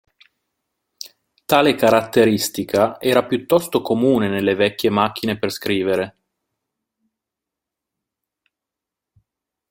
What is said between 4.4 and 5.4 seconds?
vecchie macchine